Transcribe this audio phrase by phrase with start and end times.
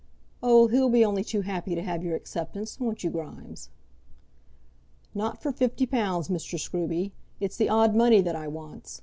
[0.41, 3.69] "Oh, he'll be only too happy to have your acceptance; won't you, Grimes."
[5.13, 6.59] "Not for fifty pounds, Mr.
[6.59, 7.11] Scruby.
[7.39, 8.99] It's the odd money that I wants.